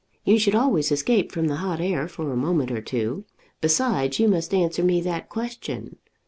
You 0.25 0.39
should 0.39 0.55
always 0.55 0.91
escape 0.91 1.31
from 1.31 1.45
the 1.45 1.57
hot 1.57 1.79
air 1.79 2.07
for 2.07 2.33
a 2.33 2.35
moment 2.35 2.71
or 2.71 2.81
two. 2.81 3.25
Besides, 3.61 4.17
you 4.19 4.27
must 4.27 4.51
answer 4.51 4.81
me 4.83 4.99
that 5.01 5.29
question. 5.29 5.97